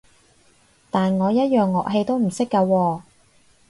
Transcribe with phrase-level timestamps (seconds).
[0.89, 3.01] 但我一樣樂器都唔識㗎喎